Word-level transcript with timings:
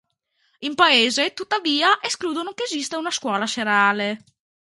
In 0.61 0.73
paese, 0.73 1.35
tuttavia, 1.35 2.01
escludono 2.01 2.53
che 2.53 2.63
esista 2.63 2.97
una 2.97 3.11
scuola 3.11 3.45
serale. 3.45 4.23